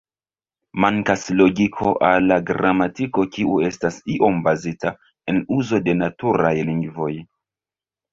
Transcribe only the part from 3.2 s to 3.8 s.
kiu